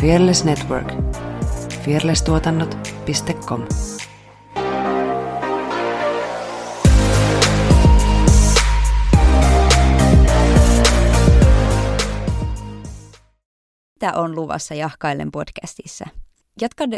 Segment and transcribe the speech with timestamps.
[0.00, 0.92] Fearless Network.
[1.84, 3.62] fearlesstuotannot.com
[13.94, 16.06] Mitä on luvassa Jahkailen podcastissa?
[16.60, 16.90] Jatkan...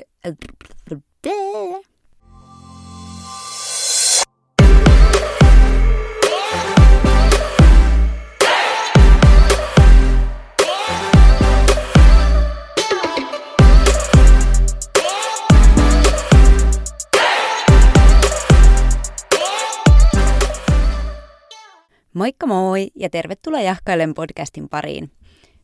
[22.28, 25.10] Moikka moi ja tervetuloa Jahkailen podcastin pariin.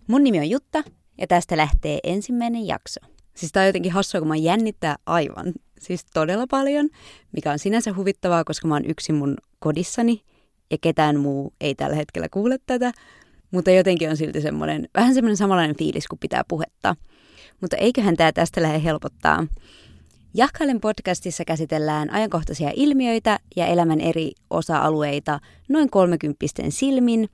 [0.06, 0.82] Mun nimi on Jutta
[1.18, 3.00] ja tästä lähtee ensimmäinen jakso.
[3.34, 6.88] Siis tää on jotenkin hassua, kun mä jännittää aivan, siis todella paljon,
[7.32, 10.22] mikä on sinänsä huvittavaa, koska mä oon yksin mun kodissani
[10.70, 12.92] ja ketään muu ei tällä hetkellä kuule tätä,
[13.50, 16.96] mutta jotenkin on silti semmoinen, vähän semmoinen samanlainen fiilis, kun pitää puhetta.
[17.60, 19.46] Mutta eiköhän tämä tästä lähde helpottaa.
[20.36, 27.28] Jahkailen podcastissa käsitellään ajankohtaisia ilmiöitä ja elämän eri osa-alueita noin kolmekymppisten silmin.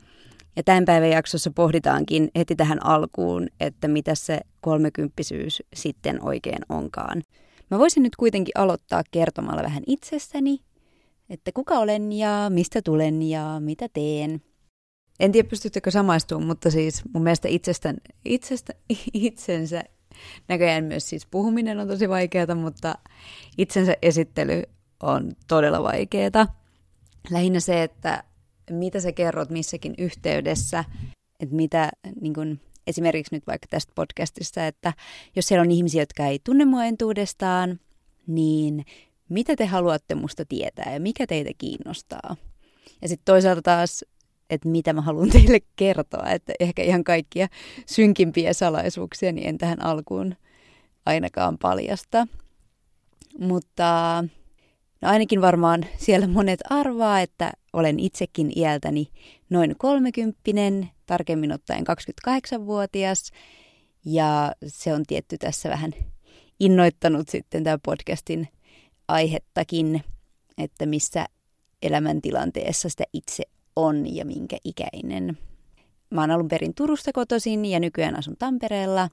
[0.57, 7.23] Ja tämän päivän jaksossa pohditaankin heti tähän alkuun, että mitä se kolmekymppisyys sitten oikein onkaan.
[7.71, 10.59] Mä voisin nyt kuitenkin aloittaa kertomalla vähän itsestäni,
[11.31, 14.43] että kuka olen ja mistä tulen ja mitä teen.
[15.21, 18.73] En tiedä, pystyttekö samaistumaan, mutta siis mun mielestä itsestä, itsestä,
[19.15, 19.85] itsensä
[20.49, 22.95] Näköjään myös siis puhuminen on tosi vaikeaa, mutta
[23.59, 24.63] itsensä esittely
[25.03, 26.47] on todella vaikeaa.
[27.31, 28.25] Lähinnä se, että
[28.71, 30.85] mitä sä kerrot missäkin yhteydessä,
[31.41, 31.91] että mitä
[32.21, 34.93] niin kun, esimerkiksi nyt vaikka tästä podcastista, että
[35.37, 37.81] jos siellä on ihmisiä, jotka ei tunne mua entuudestaan,
[38.27, 38.85] niin
[39.29, 42.37] mitä te haluatte musta tietää ja mikä teitä kiinnostaa.
[43.03, 44.05] Ja sitten toisaalta taas
[44.51, 46.31] että mitä mä haluan teille kertoa.
[46.31, 47.49] Että ehkä ihan kaikkia
[47.87, 50.35] synkimpiä salaisuuksia niin en tähän alkuun
[51.07, 52.27] ainakaan paljasta.
[53.39, 54.25] Mutta
[55.03, 59.09] no ainakin varmaan siellä monet arvaa, että olen itsekin iältäni
[59.51, 61.85] noin kolmekymppinen, tarkemmin ottaen
[62.29, 63.31] 28-vuotias.
[64.05, 65.93] Ja se on tietty tässä vähän
[66.61, 68.49] innoittanut sitten tämä podcastin
[69.09, 70.05] aihettakin,
[70.59, 71.27] että missä
[71.83, 73.45] elämäntilanteessa sitä itse
[73.87, 75.39] on ja minkä ikäinen.
[76.11, 79.09] Mä oon alun perin Turusta kotoisin ja nykyään asun Tampereella.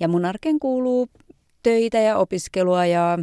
[0.00, 1.08] Ja mun arkeen kuuluu
[1.62, 3.18] töitä ja opiskelua ja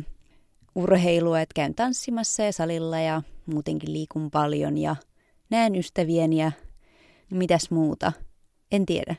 [0.76, 4.96] urheilua, että käyn tanssimassa ja salilla ja muutenkin liikun paljon ja
[5.50, 6.52] näen ystävieni ja
[7.30, 8.12] mitäs muuta.
[8.72, 9.16] En tiedä.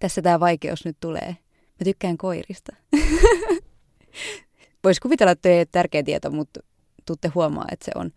[0.00, 1.36] Tässä tämä vaikeus nyt tulee.
[1.80, 2.76] Mä tykkään koirista.
[4.84, 6.60] Voisi kuvitella, että ei ole tärkeä tieto, mutta
[7.06, 8.10] tuutte huomaa, että se on.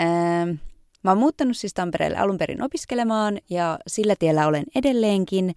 [0.00, 0.50] Ähm,
[1.04, 5.54] Mä oon muuttanut siis Tampereelle alun perin opiskelemaan ja sillä tiellä olen edelleenkin.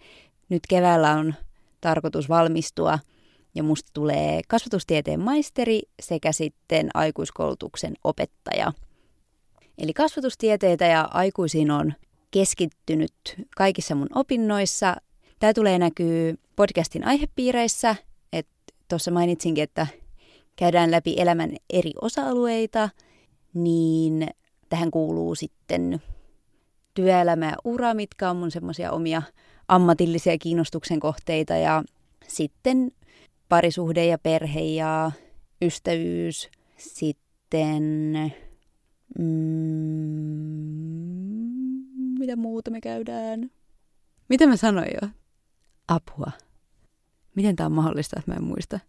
[0.50, 1.36] Nyt keväällä on
[1.82, 3.00] tarkoitus valmistua
[3.56, 8.74] ja musta tulee kasvatustieteen maisteri sekä sitten aikuiskoulutuksen opettaja.
[9.78, 11.94] Eli kasvatustieteitä ja aikuisiin on
[12.32, 13.14] keskittynyt
[13.58, 14.96] kaikissa mun opinnoissa.
[15.40, 17.96] Tämä tulee näkyy podcastin aihepiireissä,
[18.88, 19.88] tuossa mainitsinkin, että
[20.56, 22.90] käydään läpi elämän eri osa-alueita,
[23.54, 24.28] niin
[24.70, 26.02] tähän kuuluu sitten
[26.94, 29.22] työelämä ja ura, mitkä on mun semmoisia omia
[29.68, 31.84] ammatillisia kiinnostuksen kohteita ja
[32.28, 32.92] sitten
[33.50, 35.12] parisuhde ja perhe ja
[35.62, 38.04] ystävyys, sitten
[39.20, 39.26] mm,
[42.20, 43.52] mitä muuta me käydään?
[44.30, 45.10] Mitä mä sanoin jo?
[45.88, 46.32] Apua.
[47.36, 48.80] Miten tämä on mahdollista, että mä en muista?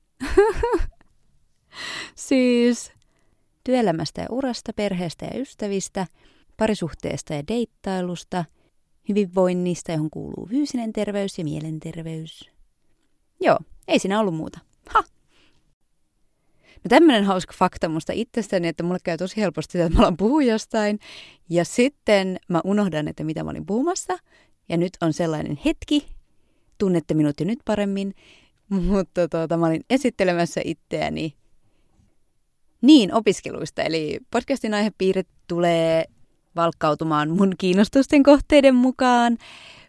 [2.28, 2.92] siis
[3.68, 6.06] työelämästä ja urasta, perheestä ja ystävistä,
[6.56, 8.44] parisuhteesta ja deittailusta,
[9.08, 12.50] hyvinvoinnista, johon kuuluu fyysinen terveys ja mielenterveys.
[13.40, 13.58] Joo,
[13.88, 14.58] ei siinä ollut muuta.
[14.88, 15.04] Ha!
[16.76, 20.42] No tämmöinen hauska fakta musta itsestäni, että mulle käy tosi helposti että mä alan puhua
[20.42, 20.98] jostain.
[21.50, 24.18] Ja sitten mä unohdan, että mitä mä olin puhumassa.
[24.68, 26.06] Ja nyt on sellainen hetki,
[26.78, 28.14] tunnette minut jo nyt paremmin,
[28.68, 31.34] mutta tuota, mä olin esittelemässä itseäni
[32.82, 33.82] niin, opiskeluista.
[33.82, 36.04] Eli podcastin aihepiirit tulee
[36.56, 39.38] valkkautumaan mun kiinnostusten kohteiden mukaan,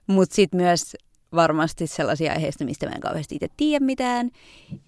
[0.08, 0.96] mutta sitten myös
[1.36, 4.30] varmasti sellaisia aiheista, mistä mä en kauheasti itse tiedä mitään,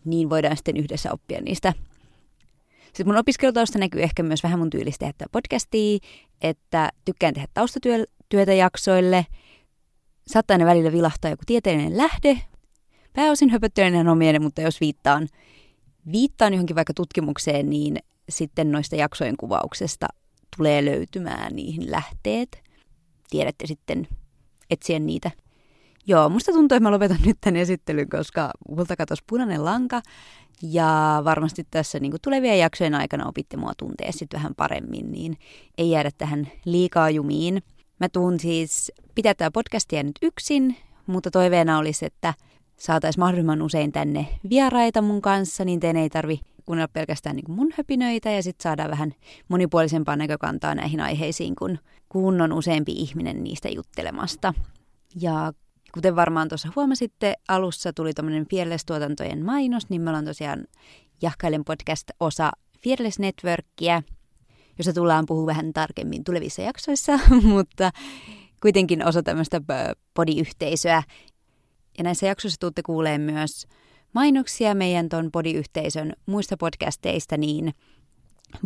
[0.05, 1.73] niin voidaan sitten yhdessä oppia niistä.
[2.85, 5.99] Sitten mun opiskelutausta näkyy ehkä myös vähän mun tyylistä tehdä podcastia,
[6.41, 9.25] että tykkään tehdä taustatyötä jaksoille.
[10.27, 12.37] Saattaa ne välillä vilahtaa joku tieteellinen lähde.
[13.13, 15.27] Pääosin höpöttelen omien, mutta jos viittaan
[16.11, 17.97] viittaan johonkin vaikka tutkimukseen, niin
[18.29, 20.07] sitten noista jaksojen kuvauksesta
[20.57, 22.63] tulee löytymään niihin lähteet.
[23.29, 24.07] Tiedätte sitten
[24.69, 25.31] etsiä niitä
[26.07, 30.01] Joo, musta tuntuu, että mä lopetan nyt tämän esittelyn, koska multa katosi punainen lanka.
[30.61, 35.37] Ja varmasti tässä niin tulevien jaksojen aikana opitte mua tuntea sitten vähän paremmin, niin
[35.77, 37.63] ei jäädä tähän liikaa jumiin.
[37.99, 40.75] Mä tuun siis pitää tätä podcastia nyt yksin,
[41.07, 42.33] mutta toiveena olisi, että
[42.81, 47.69] saataisiin mahdollisimman usein tänne vieraita mun kanssa, niin teidän ei tarvi kuunnella pelkästään niin mun
[47.77, 49.13] höpinöitä ja sitten saadaan vähän
[49.47, 51.79] monipuolisempaa näkökantaa näihin aiheisiin, kun
[52.09, 54.53] kunnon useampi ihminen niistä juttelemasta.
[55.21, 55.53] Ja
[55.93, 60.65] kuten varmaan tuossa huomasitte, alussa tuli tämmöinen Fearless-tuotantojen mainos, niin me ollaan tosiaan
[61.21, 62.51] Jahkailen podcast-osa
[62.83, 64.03] Fearless Networkia,
[64.77, 67.19] jossa tullaan puhua vähän tarkemmin tulevissa jaksoissa,
[67.53, 67.91] mutta
[68.61, 69.61] kuitenkin osa tämmöistä
[70.13, 71.03] podiyhteisöä.
[71.97, 73.67] Ja näissä jaksoissa tuutte kuulee myös
[74.13, 77.73] mainoksia meidän ton podiyhteisön muista podcasteista, niin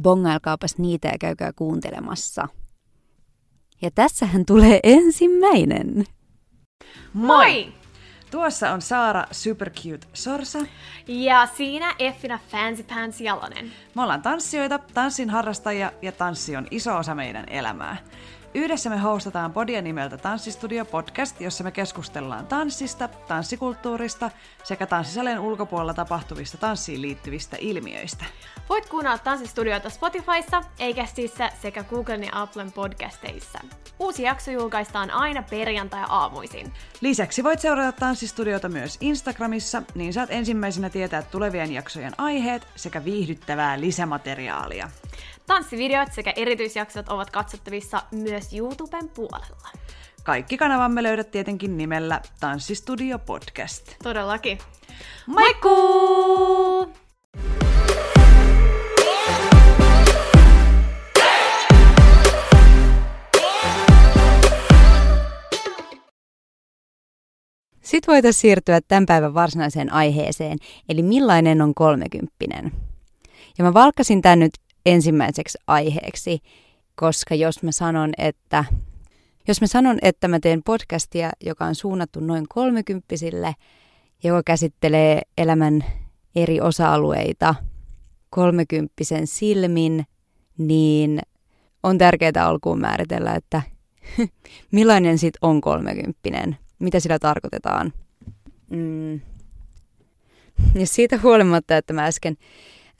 [0.02, 2.48] bongailkaapas niitä ja käykää kuuntelemassa.
[3.82, 6.04] Ja tässähän tulee ensimmäinen.
[7.14, 7.74] Moi!
[8.32, 10.60] Tuossa on Saara Supercute Sorsa.
[11.08, 13.72] Ja siinä Effina Fancy Pants Jalonen.
[13.96, 17.98] Me ollaan tanssijoita, tanssin harrastajia ja tanssi on iso osa meidän elämää.
[18.56, 24.32] Yhdessä me hostataan podia nimeltä Tanssistudio Podcast, jossa me keskustellaan tanssista, tanssikulttuurista
[24.64, 28.26] sekä tanssisalien ulkopuolella tapahtuvista tanssiin liittyvistä ilmiöistä.
[28.70, 33.60] Voit kuunnella Tanssistudioita Spotifyssa, Eikästissä sekä Googlen ja Applen podcasteissa.
[34.00, 36.74] Uusi jakso julkaistaan aina perjantai-aamuisin.
[37.02, 43.80] Lisäksi voit seurata Tanssistudiota myös Instagramissa, niin saat ensimmäisenä tietää tulevien jaksojen aiheet sekä viihdyttävää
[43.80, 44.90] lisämateriaalia.
[45.48, 49.70] Tanssivideot sekä erityisjaksot ovat katsottavissa myös YouTuben puolella.
[50.24, 53.96] Kaikki kanavamme löydät tietenkin nimellä Tanssistudio Podcast.
[54.04, 54.58] Todellakin.
[55.28, 56.94] Moikkuu!
[67.82, 70.58] Sitten voitaisiin siirtyä tämän päivän varsinaiseen aiheeseen,
[70.90, 72.72] eli millainen on kolmekymppinen.
[73.58, 74.54] Ja mä valkkasin tämän nyt
[74.86, 76.40] ensimmäiseksi aiheeksi,
[76.96, 78.66] koska jos mä sanon, että
[79.48, 83.56] jos mä sanon, että mä teen podcastia, joka on suunnattu noin kolmekymppisille,
[84.24, 85.86] joka käsittelee elämän
[86.36, 87.56] eri osa-alueita
[88.30, 90.06] kolmekymppisen silmin,
[90.58, 91.22] niin
[91.84, 93.62] on tärkeää alkuun määritellä, että
[94.72, 97.94] millainen sit on kolmekymppinen, mitä sillä tarkoitetaan.
[98.70, 99.14] Mm.
[100.76, 102.38] Ja siitä huolimatta, että mä äsken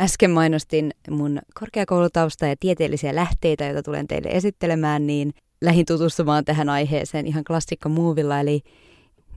[0.02, 6.70] Äsken mainostin mun korkeakoulutausta ja tieteellisiä lähteitä, joita tulen teille esittelemään, niin lähin tutustumaan tähän
[6.70, 8.62] aiheeseen ihan klassikko muuvilla, eli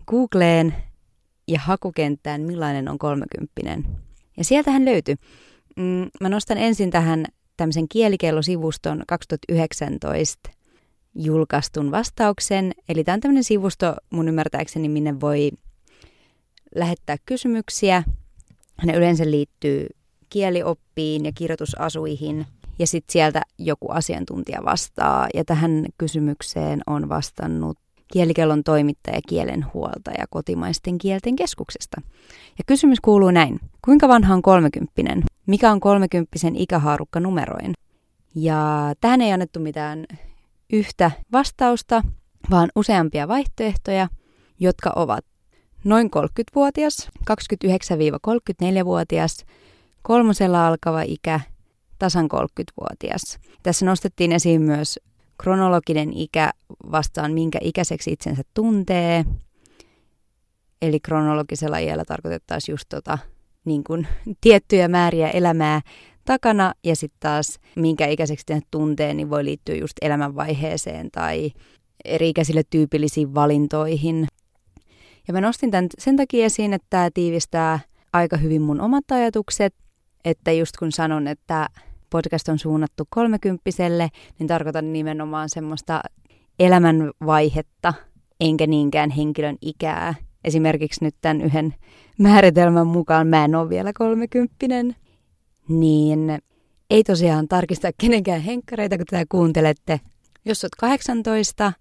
[0.07, 0.75] Googleen
[1.49, 3.85] ja hakukenttään, millainen on kolmekymppinen.
[4.37, 5.15] Ja sieltähän löytyy.
[5.77, 7.25] Mm, mä nostan ensin tähän
[7.57, 10.51] tämmöisen kielikellosivuston 2019
[11.15, 12.73] julkaistun vastauksen.
[12.89, 15.51] Eli tämä on tämmöinen sivusto mun ymmärtääkseni, minne voi
[16.75, 18.03] lähettää kysymyksiä.
[18.85, 19.87] Ne yleensä liittyy
[20.31, 22.47] kielioppiin ja kirjoitusasuihin
[22.79, 25.29] ja sitten sieltä joku asiantuntija vastaa.
[25.35, 27.79] Ja tähän kysymykseen on vastannut
[28.13, 32.01] kielikellon toimittaja kielenhuoltaja kotimaisten kielten keskuksesta.
[32.59, 33.61] Ja kysymys kuuluu näin.
[33.85, 35.23] Kuinka vanha on kolmekymppinen?
[35.47, 37.73] Mikä on kolmekymppisen ikähaarukka numeroin?
[38.35, 40.07] Ja tähän ei annettu mitään
[40.73, 42.03] yhtä vastausta,
[42.51, 44.09] vaan useampia vaihtoehtoja,
[44.61, 45.25] jotka ovat
[45.85, 49.45] noin 30-vuotias, 29-34-vuotias,
[50.03, 51.41] kolmosella alkava ikä,
[51.99, 53.39] tasan 30-vuotias.
[53.63, 54.99] Tässä nostettiin esiin myös
[55.43, 56.51] kronologinen ikä
[56.93, 59.25] vastaan, minkä ikäiseksi itsensä tuntee.
[60.83, 63.19] Eli kronologisella iällä tarkoitettaisiin just tota,
[63.65, 64.09] niin kuin,
[64.41, 65.81] tiettyjä määriä elämää
[66.25, 71.51] takana ja sitten taas minkä ikäiseksi tuntee, niin voi liittyä just elämänvaiheeseen tai
[72.05, 74.27] eri-ikäisille tyypillisiin valintoihin.
[75.29, 77.81] Ja mä nostin tämän sen takia esiin, että tämä tiivistää
[78.13, 79.75] aika hyvin mun omat ajatukset
[80.25, 81.69] että just kun sanon, että
[82.11, 84.09] podcast on suunnattu kolmekymppiselle,
[84.39, 86.01] niin tarkoitan nimenomaan semmoista
[86.59, 87.95] elämänvaihetta,
[88.41, 90.15] enkä niinkään henkilön ikää.
[90.45, 91.75] Esimerkiksi nyt tämän yhden
[92.19, 94.97] määritelmän mukaan mä en ole vielä kolmekymppinen,
[95.69, 96.39] niin
[96.91, 100.01] ei tosiaan tarkista kenenkään henkkareita, kun tätä kuuntelette.
[100.45, 101.73] Jos olet 18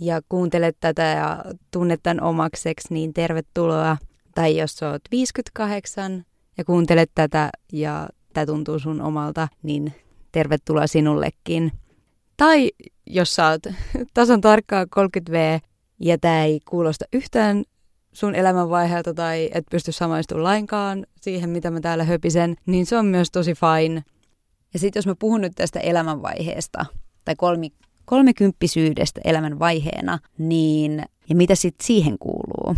[0.00, 3.96] ja kuuntelet tätä ja tunnet tämän omakseksi, niin tervetuloa.
[4.34, 6.24] Tai jos olet 58
[6.58, 9.92] ja kuuntelet tätä ja tämä tuntuu sun omalta, niin
[10.32, 11.72] tervetuloa sinullekin.
[12.36, 12.70] Tai
[13.06, 13.62] jos sä oot
[14.14, 15.60] tasan tarkkaa 30V
[16.00, 17.64] ja tämä ei kuulosta yhtään
[18.12, 23.06] sun elämänvaiheelta tai et pysty samaistumaan lainkaan siihen, mitä mä täällä höpisen, niin se on
[23.06, 24.02] myös tosi fine.
[24.72, 26.86] Ja sitten jos mä puhun nyt tästä elämänvaiheesta
[27.24, 27.72] tai kolmi,
[28.04, 32.76] kolmekymppisyydestä elämänvaiheena, niin ja mitä sitten siihen kuuluu.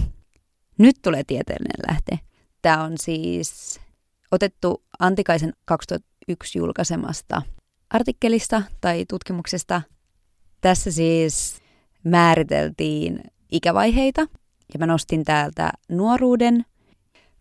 [0.78, 2.27] Nyt tulee tieteellinen lähte.
[2.68, 3.80] Tämä on siis
[4.30, 7.42] otettu Antikaisen 2001 julkaisemasta
[7.90, 9.82] artikkelista tai tutkimuksesta.
[10.60, 11.58] Tässä siis
[12.04, 13.20] määriteltiin
[13.52, 14.20] ikävaiheita
[14.74, 16.64] ja mä nostin täältä nuoruuden.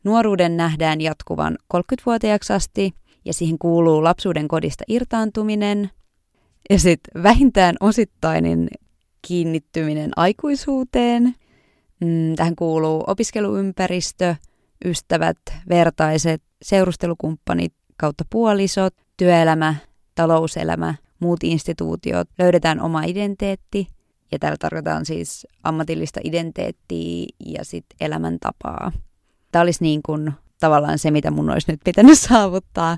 [0.03, 2.93] Nuoruuden nähdään jatkuvan 30-vuotiaaksi asti
[3.25, 5.89] ja siihen kuuluu lapsuuden kodista irtaantuminen
[6.69, 8.67] ja sitten vähintään osittainen
[9.27, 11.35] kiinnittyminen aikuisuuteen.
[12.01, 14.35] Mm, tähän kuuluu opiskeluympäristö,
[14.85, 15.37] ystävät,
[15.69, 19.75] vertaiset, seurustelukumppanit kautta puolisot, työelämä,
[20.15, 23.87] talouselämä, muut instituutiot, löydetään oma identiteetti,
[24.31, 28.91] ja täällä tarkoitaan siis ammatillista identiteettiä ja sitten elämäntapaa.
[29.51, 32.97] Tämä olisi niin kuin tavallaan se, mitä mun olisi nyt pitänyt saavuttaa.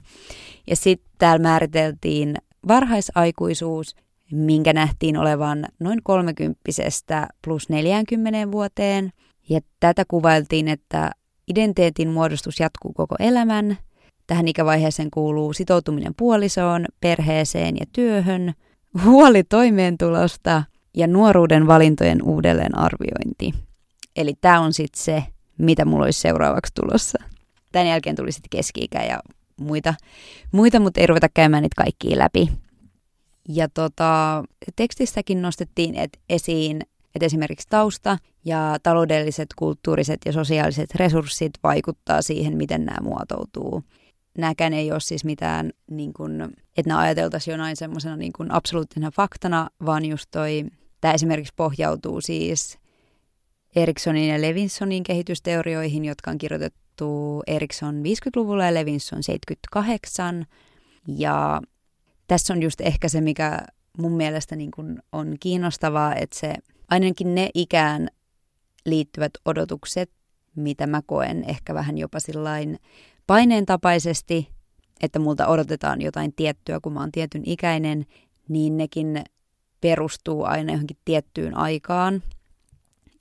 [0.68, 2.36] Ja sitten täällä määriteltiin
[2.68, 3.96] varhaisaikuisuus,
[4.32, 9.12] minkä nähtiin olevan noin kolmekymppisestä plus 40 vuoteen.
[9.50, 11.12] Ja tätä kuvailtiin, että
[11.50, 13.78] identiteetin muodostus jatkuu koko elämän.
[14.28, 18.54] Tähän ikävaiheeseen kuuluu sitoutuminen puolisoon, perheeseen ja työhön,
[19.06, 20.64] huoli toimeentulosta
[20.98, 23.54] ja nuoruuden valintojen uudelleenarviointi.
[24.16, 25.24] Eli tämä on sitten se,
[25.58, 27.24] mitä mulla olisi seuraavaksi tulossa.
[27.72, 29.20] Tämän jälkeen tuli sitten keski-ikä ja
[29.60, 29.94] muita,
[30.52, 32.50] muita, mutta ei ruveta käymään niitä kaikkia läpi.
[33.50, 34.44] Ja tota,
[34.76, 36.82] tekstissäkin nostettiin et esiin,
[37.16, 43.84] että esimerkiksi tausta ja taloudelliset, kulttuuriset ja sosiaaliset resurssit vaikuttaa siihen, miten nämä muotoutuu.
[44.38, 46.42] Nämäkään ei ole siis mitään, niin kun,
[46.78, 50.66] että nämä ajateltaisiin jonain semmoisena niin absoluuttisena faktana, vaan just toi,
[51.02, 52.80] tämä esimerkiksi pohjautuu siis
[53.76, 60.46] Eriksonin ja Levinsonin kehitysteorioihin, jotka on kirjoitettu Erikson 50-luvulla ja Levinson 78.
[61.08, 61.62] Ja
[62.28, 63.60] tässä on just ehkä se, mikä
[63.98, 66.54] mun mielestä niin kuin on kiinnostavaa, että se
[66.90, 68.08] ainakin ne ikään
[68.86, 70.12] liittyvät odotukset,
[70.56, 72.80] mitä mä koen ehkä vähän jopa sillain
[73.28, 74.50] paineen tapaisesti,
[75.02, 78.06] että multa odotetaan jotain tiettyä, kun mä oon tietyn ikäinen,
[78.48, 79.24] niin nekin
[79.82, 82.24] perustuu aina johonkin tiettyyn aikaan.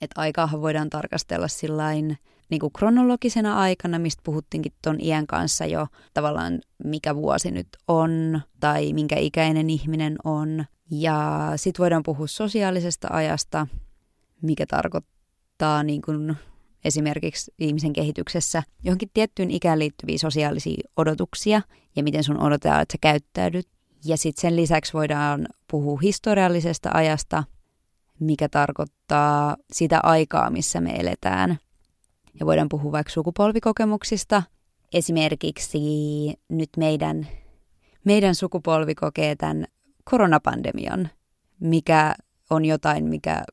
[0.01, 2.17] Että aikaahan voidaan tarkastella sillain
[2.49, 8.41] niin kuin kronologisena aikana, mistä puhuttiinkin tuon iän kanssa jo tavallaan mikä vuosi nyt on
[8.59, 10.65] tai minkä ikäinen ihminen on.
[10.91, 13.67] Ja sitten voidaan puhua sosiaalisesta ajasta,
[14.41, 16.35] mikä tarkoittaa niin kuin
[16.85, 21.61] esimerkiksi ihmisen kehityksessä johonkin tiettyyn ikään liittyviä sosiaalisia odotuksia
[21.95, 23.67] ja miten sun odotetaan, että sä käyttäydyt.
[24.05, 27.43] Ja sitten sen lisäksi voidaan puhua historiallisesta ajasta,
[28.19, 31.57] mikä tarkoittaa sitä aikaa, missä me eletään–
[32.39, 34.43] ja voidaan puhua vaikka sukupolvikokemuksista.
[34.93, 35.79] Esimerkiksi
[36.49, 37.27] nyt meidän,
[38.03, 39.65] meidän sukupolvi kokee tämän
[40.03, 41.09] koronapandemian,
[41.59, 42.15] mikä
[42.49, 43.43] on jotain, mikä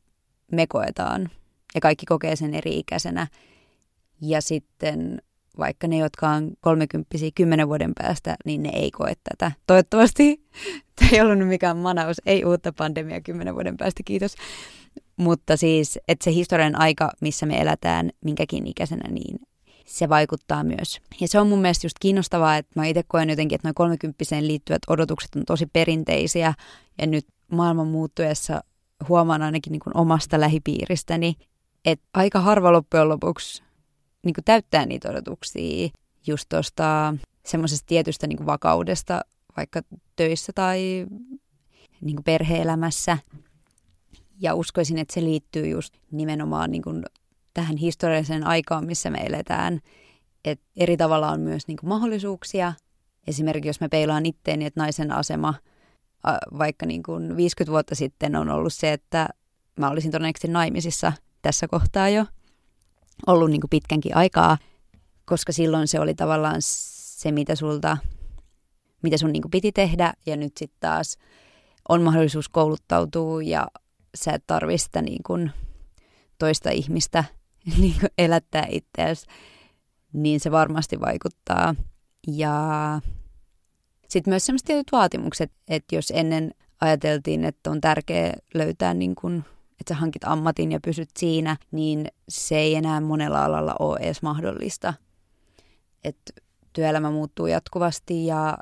[0.52, 1.30] me koetaan.
[1.74, 3.26] Ja kaikki kokee sen eri-ikäisenä.
[4.20, 5.22] Ja sitten
[5.58, 9.52] vaikka ne, jotka on kolmekymppisiä kymmenen vuoden päästä, niin ne ei koe tätä.
[9.66, 10.40] Toivottavasti
[10.96, 14.34] tämä ei ollut mikään manaus, ei uutta pandemiaa kymmenen vuoden päästä, kiitos.
[15.16, 19.38] Mutta siis, että se historian aika, missä me elätään minkäkin ikäisenä, niin
[19.86, 21.00] se vaikuttaa myös.
[21.20, 24.48] Ja se on mun mielestä just kiinnostavaa, että mä itse koen jotenkin, että noin kolmekymppiseen
[24.48, 26.54] liittyvät odotukset on tosi perinteisiä.
[27.00, 28.60] Ja nyt maailman muuttuessa
[29.08, 31.34] huomaan ainakin niin kuin omasta lähipiiristäni,
[31.84, 33.62] että aika harva loppujen lopuksi
[34.26, 35.88] niin kuin täyttää niitä odotuksia
[36.26, 37.14] just tuosta
[37.44, 39.20] semmoisesta tietystä niin kuin vakaudesta,
[39.56, 39.82] vaikka
[40.16, 41.06] töissä tai
[42.00, 43.18] niin kuin perhe-elämässä.
[44.40, 47.04] Ja uskoisin, että se liittyy just nimenomaan niin kuin
[47.54, 49.80] tähän historialliseen aikaan, missä me eletään.
[50.44, 52.72] Et eri tavalla on myös niin kuin mahdollisuuksia.
[53.26, 55.54] Esimerkiksi jos me peilaan itteeni, että naisen asema
[56.58, 59.28] vaikka niin kuin 50 vuotta sitten on ollut se, että
[59.76, 62.26] mä olisin todennäköisesti naimisissa tässä kohtaa jo
[63.26, 64.58] ollut niin kuin pitkänkin aikaa,
[65.24, 67.96] koska silloin se oli tavallaan se, mitä sulta,
[69.02, 71.18] mitä sun niin kuin piti tehdä ja nyt sitten taas
[71.88, 73.68] on mahdollisuus kouluttautua ja
[74.14, 75.50] sä et tarvi sitä niin kuin
[76.38, 77.24] toista ihmistä
[77.80, 79.26] niin kuin elättää itseäsi,
[80.12, 81.74] niin se varmasti vaikuttaa.
[82.26, 82.54] Ja
[84.08, 89.44] sitten myös sellaiset tietyt vaatimukset, että jos ennen ajateltiin, että on tärkeää löytää, niin kuin,
[89.80, 94.22] että sä hankit ammatin ja pysyt siinä, niin se ei enää monella alalla ole edes
[94.22, 94.94] mahdollista.
[96.04, 96.32] Että
[96.72, 98.58] työelämä muuttuu jatkuvasti ja,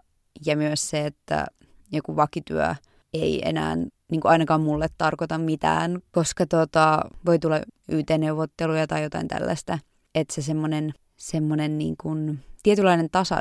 [0.47, 1.47] ja myös se, että
[1.93, 2.75] joku vakityö
[3.13, 9.29] ei enää niin kuin ainakaan mulle tarkoita mitään, koska tota, voi tulla YT-neuvotteluja tai jotain
[9.29, 9.79] tällaista.
[10.15, 13.37] Että se semmoinen semmoinen niin kuin, tietynlainen tasa,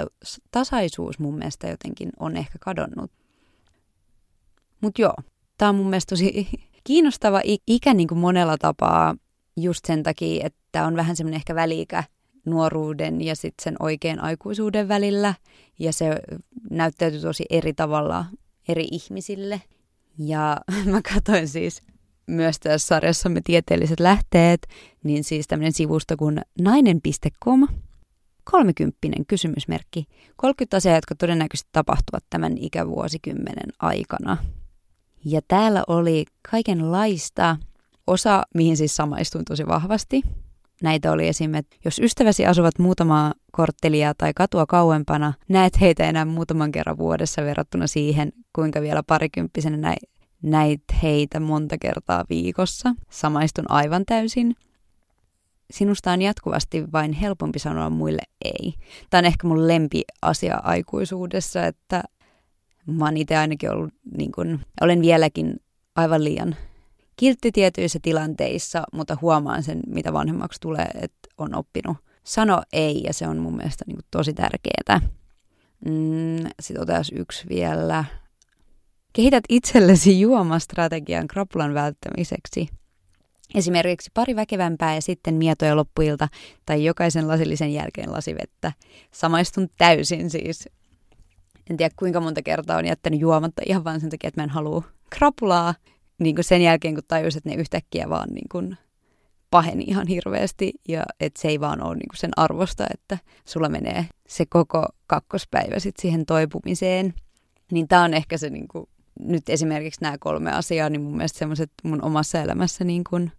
[0.51, 3.12] tasaisuus mun mielestä jotenkin on ehkä kadonnut.
[4.82, 5.15] Mutta joo,
[5.58, 6.50] tämä on mun mielestä tosi
[6.84, 9.16] kiinnostava ikä niin kuin monella tapaa
[9.58, 12.04] just sen takia, että on vähän semmoinen ehkä väliikä
[12.46, 15.34] nuoruuden ja sitten sen oikean aikuisuuden välillä.
[15.80, 16.22] Ja se
[16.70, 18.25] näyttäytyy tosi eri tavalla
[18.68, 19.62] eri ihmisille.
[20.18, 20.58] Ja
[20.92, 21.82] mä katsoin siis
[22.28, 24.68] myös tässä sarjassamme tieteelliset lähteet,
[25.04, 27.68] niin siis tämmöinen sivusto kuin nainen.com,
[28.44, 28.98] 30
[29.28, 34.38] kysymysmerkki, 30 asiaa, jotka todennäköisesti tapahtuvat tämän ikävuosikymmenen aikana.
[35.25, 37.58] Ja täällä oli kaikenlaista,
[38.08, 40.22] osa mihin siis samaistuin tosi vahvasti.
[40.82, 41.53] Näitä oli esim.
[41.53, 47.42] että jos ystäväsi asuvat muutamaa korttelia tai katua kauempana, näet heitä enää muutaman kerran vuodessa
[47.42, 49.98] verrattuna siihen, kuinka vielä parikymppisenä näin
[50.44, 52.96] näit heitä monta kertaa viikossa.
[53.10, 54.56] Samaistun aivan täysin.
[55.72, 58.74] Sinusta on jatkuvasti vain helpompi sanoa muille ei.
[59.10, 62.03] Tämä on ehkä mun lempiasia aikuisuudessa, että
[62.86, 65.62] mä oon itse ainakin ollut, niin kun, olen vieläkin
[65.96, 66.56] aivan liian
[67.16, 73.13] kiltti tietyissä tilanteissa, mutta huomaan sen, mitä vanhemmaksi tulee, että on oppinut sano ei, ja
[73.13, 75.02] se on mun mielestä niin tosi tärkeää.
[75.86, 78.06] Mm, Sitten otetaan yksi vielä.
[79.13, 82.70] Kehität itsellesi juomastrategian krapulan välttämiseksi.
[83.56, 86.28] Esimerkiksi pari väkevämpää ja sitten mietoja loppuilta
[86.66, 88.72] tai jokaisen lasillisen jälkeen lasivettä.
[89.12, 90.70] Samaistun täysin siis.
[91.70, 94.50] En tiedä kuinka monta kertaa on jättänyt juomatta ihan vain sen takia, että mä en
[94.50, 95.75] halua krapulaa.
[96.20, 98.77] Niin kuin sen jälkeen, kun tajus, että ne yhtäkkiä vaan niin kuin
[99.50, 103.70] paheni ihan hirveästi ja että se ei vaan ole niin kuin sen arvosta, että sulla
[103.70, 107.13] menee se koko kakkospäivä sitten siihen toipumiseen.
[107.72, 108.86] Niin tämä on ehkä se niin kuin
[109.20, 113.32] nyt esimerkiksi nämä kolme asiaa, niin mun mielestä semmoiset mun omassa elämässä niin kuin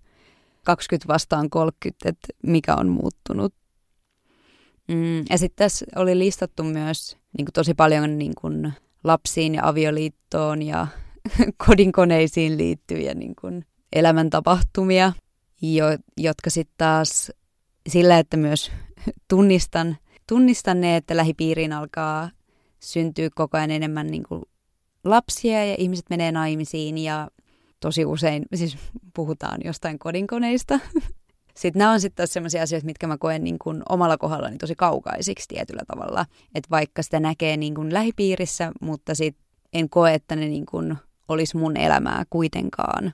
[0.65, 3.55] 20 vastaan 30, että mikä on muuttunut.
[4.89, 8.73] Mm, ja sitten tässä oli listattu myös niin kuin tosi paljon niin kuin
[9.05, 10.87] lapsiin ja avioliittoon ja
[11.67, 15.13] kodinkoneisiin liittyviä niin kuin elämäntapahtumia,
[15.63, 15.85] jo,
[16.17, 17.33] jotka sitten taas
[17.89, 18.73] sillä, että myös
[19.31, 19.97] tunnistan,
[20.29, 22.31] tunnistan ne, että lähipiiriin alkaa
[22.81, 24.43] syntyä koko ajan enemmän niin kuin
[25.05, 27.31] lapsia ja ihmiset menee naimisiin ja
[27.81, 28.77] tosi usein siis
[29.15, 30.81] puhutaan jostain kodinkoneista.
[31.57, 34.75] Sitten nämä on sitten taas sellaisia asioita, mitkä mä koen niin kuin omalla kohdallani tosi
[34.75, 36.27] kaukaisiksi tietyllä tavalla.
[36.55, 40.97] Että vaikka sitä näkee niin kuin lähipiirissä, mutta sitten en koe, että ne niin kuin
[41.29, 43.13] olisi mun elämää kuitenkaan.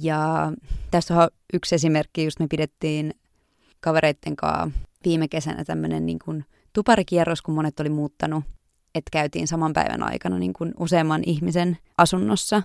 [0.00, 0.52] Ja
[0.90, 3.14] tässä on yksi esimerkki, just me pidettiin
[3.80, 8.44] kavereitten kanssa viime kesänä tämmöinen niin kuin tuparikierros, kun monet oli muuttanut
[8.94, 12.62] että käytiin saman päivän aikana niin kuin useamman ihmisen asunnossa,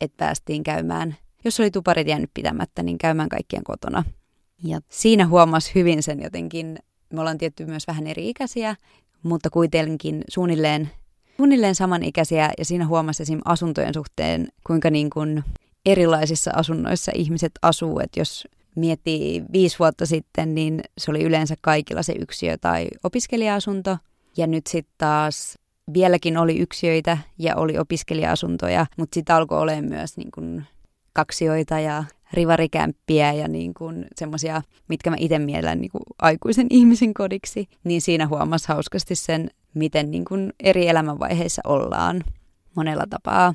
[0.00, 4.04] että päästiin käymään, jos oli tuparit jäänyt pitämättä, niin käymään kaikkien kotona.
[4.64, 6.78] Ja siinä huomasi hyvin sen jotenkin,
[7.12, 8.76] me ollaan tietty myös vähän eri ikäisiä,
[9.22, 10.90] mutta kuitenkin suunnilleen,
[11.36, 13.40] suunnilleen samanikäisiä ja siinä huomasi esim.
[13.44, 15.44] asuntojen suhteen, kuinka niin kuin
[15.86, 22.02] erilaisissa asunnoissa ihmiset asuu, että jos miettii viisi vuotta sitten, niin se oli yleensä kaikilla
[22.02, 23.98] se yksiö- tai opiskelija-asunto.
[24.36, 25.58] Ja nyt sitten taas
[25.94, 30.64] vieläkin oli yksiöitä ja oli opiskelija-asuntoja, mutta sitten alkoi olemaan myös niin kuin
[31.12, 37.14] kaksioita ja rivarikämppiä ja niin kuin semmoisia, mitkä mä itse mielen niin kuin aikuisen ihmisen
[37.14, 42.24] kodiksi, niin siinä huomasi hauskasti sen, miten niin kuin eri elämänvaiheissa ollaan
[42.76, 43.54] monella tapaa.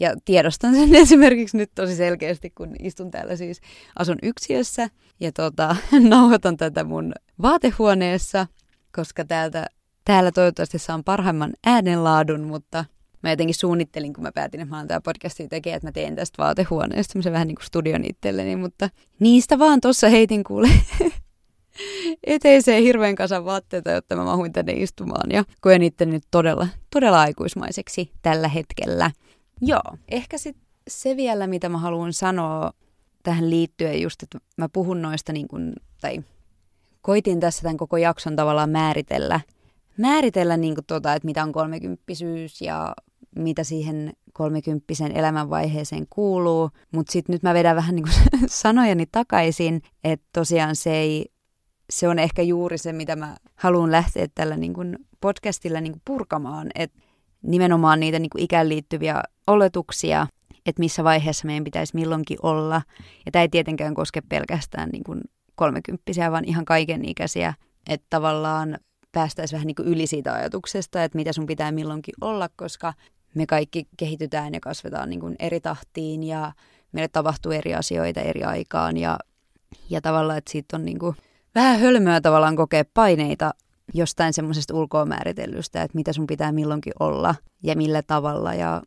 [0.00, 3.60] Ja tiedostan sen esimerkiksi nyt tosi selkeästi, kun istun täällä siis,
[3.98, 4.88] asun yksiössä
[5.20, 5.76] ja tota,
[6.10, 8.46] nauhoitan tätä mun vaatehuoneessa,
[8.92, 9.66] koska täältä
[10.04, 12.84] täällä toivottavasti saan parhaimman äänenlaadun, mutta
[13.26, 16.16] mä jotenkin suunnittelin, kun mä päätin, että mä oon tää podcastia tekemään, että mä teen
[16.16, 20.68] tästä vaatehuoneesta semmoisen vähän niin kuin studion itselleni, mutta niistä vaan tuossa heitin kuule
[22.26, 27.20] eteiseen hirveän kasan vaatteita, jotta mä mahuin tänne istumaan ja koen itse nyt todella, todella
[27.20, 29.10] aikuismaiseksi tällä hetkellä.
[29.60, 30.56] Joo, ehkä sit
[30.88, 32.72] se vielä, mitä mä haluan sanoa
[33.22, 36.18] tähän liittyen just, että mä puhun noista niin kuin, tai
[37.02, 39.40] koitin tässä tämän koko jakson tavallaan määritellä–
[39.96, 42.94] määritellä niin kuin tuota, että mitä on kolmekymppisyys ja
[43.36, 46.70] mitä siihen kolmekymppisen elämänvaiheeseen kuuluu.
[46.92, 48.06] Mutta sitten nyt mä vedän vähän niin
[48.46, 51.26] sanojani takaisin, että tosiaan se ei,
[51.90, 56.02] se on ehkä juuri se, mitä mä haluan lähteä tällä niin kuin podcastilla niin kuin
[56.04, 56.98] purkamaan, että
[57.42, 60.26] nimenomaan niitä niin kuin ikään liittyviä oletuksia,
[60.66, 62.82] että missä vaiheessa meidän pitäisi milloinkin olla.
[63.26, 65.20] Ja tämä ei tietenkään koske pelkästään niin kuin
[65.54, 67.54] kolmekymppisiä, vaan ihan kaiken ikäisiä.
[67.88, 68.78] Että tavallaan
[69.12, 72.94] päästäisiin vähän niin yli siitä ajatuksesta, että mitä sun pitää milloinkin olla, koska
[73.36, 76.52] me kaikki kehitytään ja kasvetaan niin kuin eri tahtiin ja
[76.92, 79.18] meille tapahtuu eri asioita eri aikaan ja,
[79.90, 81.16] ja tavallaan, että siitä on niin kuin
[81.54, 83.54] vähän hölmöä tavallaan kokea paineita
[83.94, 88.82] jostain semmoisesta ulkoa määritellystä, että mitä sun pitää milloinkin olla ja millä tavalla ja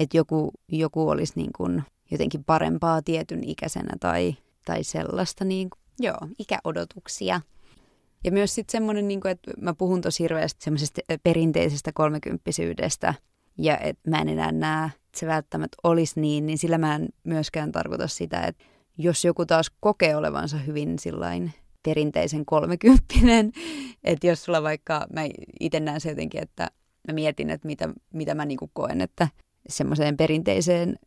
[0.00, 5.80] että joku, joku olisi niin kuin jotenkin parempaa tietyn ikäisenä tai, tai sellaista, niin kuin,
[5.98, 7.40] joo, ikäodotuksia.
[8.24, 13.14] Ja myös sitten semmoinen, niin että mä puhun tosi hirveästi semmoisesta perinteisestä kolmekymppisyydestä,
[13.58, 17.08] ja että mä en enää näe, että se välttämättä olisi niin, niin sillä mä en
[17.24, 18.64] myöskään tarkoita sitä, että
[18.98, 23.52] jos joku taas kokee olevansa hyvin sillain perinteisen kolmekymppinen,
[24.04, 25.20] että jos sulla vaikka, mä
[25.60, 26.70] itse näen se jotenkin, että
[27.08, 29.28] mä mietin, että mitä, mitä mä niin koen, että
[29.68, 30.98] semmoiseen perinteiseen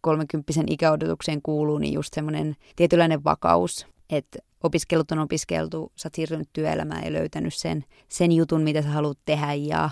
[0.00, 6.48] kolmekymppisen ikäodotukseen kuuluu, niin just semmoinen tietynlainen vakaus, että opiskelut on opiskeltu, sä oot siirtynyt
[6.52, 9.90] työelämään ja löytänyt sen, sen jutun, mitä sä haluat tehdä ja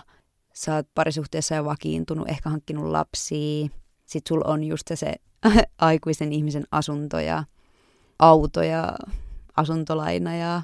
[0.58, 3.68] sä oot parisuhteessa jo vakiintunut, ehkä hankkinut lapsia,
[4.06, 5.14] sit sul on just se
[5.78, 7.44] aikuisen ihmisen asunto ja
[8.18, 8.92] auto ja
[9.56, 10.62] asuntolaina ja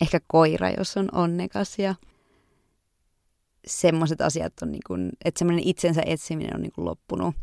[0.00, 1.78] ehkä koira, jos on onnekas.
[1.78, 1.94] Ja
[3.66, 7.34] semmoiset asiat on niin kuin, että semmoinen itsensä etsiminen on niin kuin loppunut.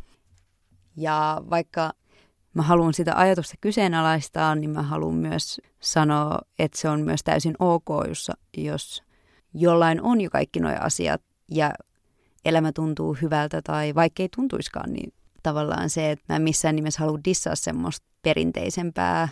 [0.98, 1.94] Ja vaikka
[2.54, 7.56] mä haluan sitä ajatusta kyseenalaistaa, niin mä haluan myös sanoa, että se on myös täysin
[7.60, 9.04] ok, jos, jos
[9.54, 11.22] jollain on jo kaikki nuo asiat.
[11.52, 11.74] Ja
[12.46, 17.20] elämä tuntuu hyvältä tai vaikkei tuntuiskaan, niin tavallaan se, että mä en missään nimessä halua
[17.26, 19.30] dissaa semmoista perinteisempää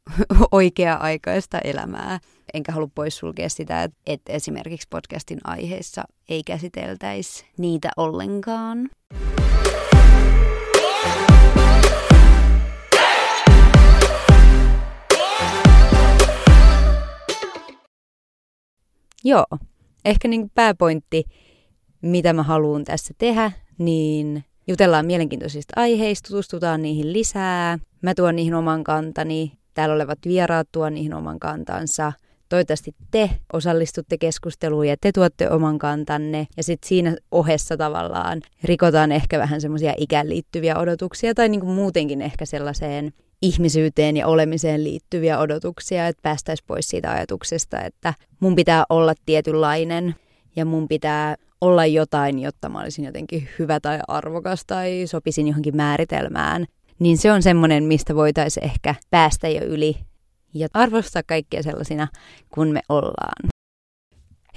[0.52, 2.18] oikea-aikaista elämää.
[2.54, 8.88] Enkä halua poissulkea sitä, että, että esimerkiksi podcastin aiheissa ei käsiteltäisi niitä ollenkaan.
[19.24, 19.46] Joo,
[20.04, 21.24] ehkä niin pääpointti,
[22.06, 27.78] mitä mä haluan tässä tehdä, niin jutellaan mielenkiintoisista aiheista, tutustutaan niihin lisää.
[28.02, 32.12] Mä tuon niihin oman kantani, täällä olevat vieraat tuon niihin oman kantansa.
[32.48, 36.46] Toivottavasti te osallistutte keskusteluun ja te tuotte oman kantanne.
[36.56, 41.72] Ja sitten siinä ohessa tavallaan rikotaan ehkä vähän semmoisia ikään liittyviä odotuksia tai niin kuin
[41.72, 48.54] muutenkin ehkä sellaiseen ihmisyyteen ja olemiseen liittyviä odotuksia, että päästäisiin pois siitä ajatuksesta, että mun
[48.54, 50.14] pitää olla tietynlainen
[50.56, 55.76] ja mun pitää olla jotain, jotta mä olisin jotenkin hyvä tai arvokas tai sopisin johonkin
[55.76, 56.66] määritelmään.
[56.98, 59.96] Niin se on semmoinen, mistä voitaisiin ehkä päästä jo yli
[60.54, 62.08] ja arvostaa kaikkia sellaisina,
[62.50, 63.50] kun me ollaan.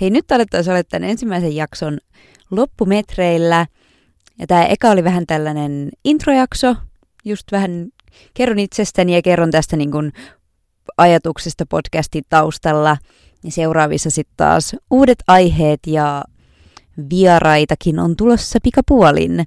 [0.01, 1.97] Hei, nyt alettaisiin olla tämän ensimmäisen jakson
[2.51, 3.65] loppumetreillä.
[4.39, 6.75] Ja tämä eka oli vähän tällainen introjakso,
[7.25, 7.88] just vähän
[8.33, 10.13] kerron itsestäni ja kerron tästä niin kuin
[10.97, 12.97] ajatuksesta podcastin taustalla.
[13.43, 16.23] Ja seuraavissa sitten taas uudet aiheet ja
[17.09, 19.43] vieraitakin on tulossa pikapuolin.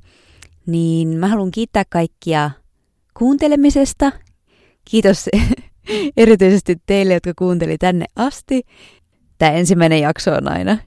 [0.67, 2.51] Niin mä haluan kiittää kaikkia
[3.15, 4.13] kuuntelemisesta.
[4.85, 5.29] Kiitos
[6.17, 8.63] erityisesti teille, jotka kuunteli tänne asti.
[9.39, 10.79] Tämä ensimmäinen jakso on aina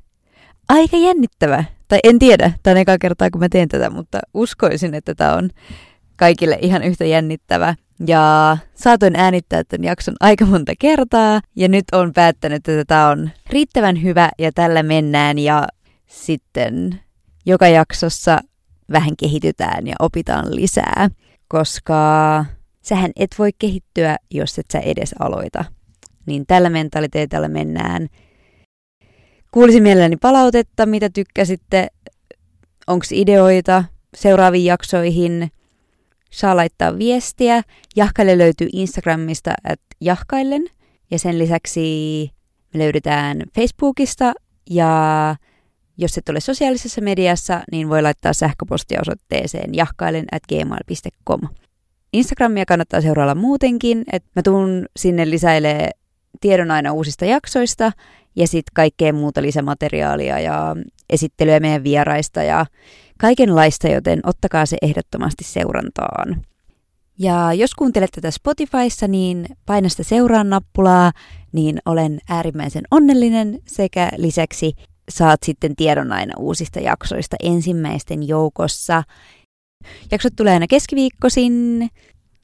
[0.69, 1.63] aika jännittävä.
[1.87, 5.35] Tai en tiedä, tämä on eka kertaa kun mä teen tätä, mutta uskoisin, että tämä
[5.35, 5.49] on
[6.17, 7.75] kaikille ihan yhtä jännittävä.
[8.07, 13.29] Ja saatoin äänittää tämän jakson aika monta kertaa ja nyt on päättänyt, että tämä on
[13.49, 15.67] riittävän hyvä ja tällä mennään ja
[16.15, 16.99] sitten
[17.45, 18.39] joka jaksossa
[18.91, 21.09] vähän kehitytään ja opitaan lisää,
[21.47, 22.45] koska
[22.81, 25.65] sähän et voi kehittyä, jos et sä edes aloita.
[26.25, 28.07] Niin tällä mentaliteetillä mennään.
[29.51, 31.87] Kuulisin mielelläni palautetta, mitä tykkäsitte,
[32.87, 33.83] onko ideoita
[34.15, 35.47] seuraaviin jaksoihin–
[36.35, 37.61] saa laittaa viestiä.
[37.95, 40.65] Jahkaille löytyy Instagramista at jahkaillen
[41.11, 42.31] ja sen lisäksi
[42.73, 44.33] me löydetään Facebookista
[44.69, 45.35] ja
[45.97, 51.41] jos et ole sosiaalisessa mediassa, niin voi laittaa sähköpostia osoitteeseen jahkailen at gmail.com.
[52.13, 55.89] Instagramia kannattaa seurailla muutenkin, että mä tuun sinne lisäilee
[56.41, 57.91] tiedon aina uusista jaksoista
[58.35, 60.75] ja sitten kaikkea muuta lisämateriaalia ja
[61.09, 62.65] esittelyä meidän vieraista ja
[63.17, 66.41] kaikenlaista, joten ottakaa se ehdottomasti seurantaan.
[67.19, 71.11] Ja jos kuuntelet tätä Spotifyssa, niin paina sitä seuraan nappulaa,
[71.51, 74.73] niin olen äärimmäisen onnellinen sekä lisäksi
[75.09, 79.03] saat sitten tiedon aina uusista jaksoista ensimmäisten joukossa.
[80.11, 81.87] Jaksot tulee aina keskiviikkosin,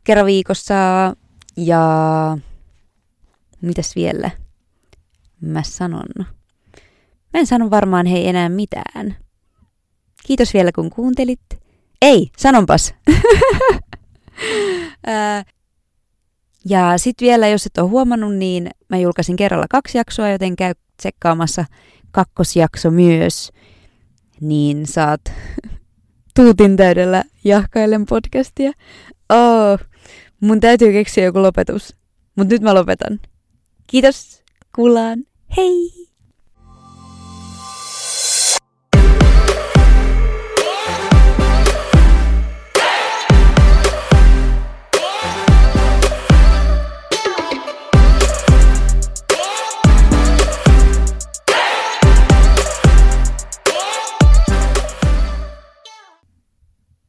[0.04, 0.76] kerran viikossa
[1.58, 2.38] ja
[3.62, 4.32] mitäs vielä
[5.41, 6.10] mä sanon?
[7.34, 9.15] Mä en sano varmaan hei enää mitään.
[10.26, 11.41] Kiitos vielä kun kuuntelit.
[12.02, 12.93] Ei, sanonpas.
[16.69, 20.74] ja sitten vielä, jos et ole huomannut, niin mä julkaisin kerralla kaksi jaksoa, joten käy
[20.97, 21.65] tsekkaamassa
[22.12, 23.52] kakkosjakso myös.
[24.41, 25.21] Niin saat
[26.36, 28.71] tuutin täydellä jahkailen podcastia.
[29.30, 29.80] Oh,
[30.39, 31.95] mun täytyy keksiä joku lopetus.
[32.36, 33.19] Mutta nyt mä lopetan.
[33.88, 34.43] Kiitos,
[34.76, 35.19] kuullaan.
[35.58, 36.11] Hei!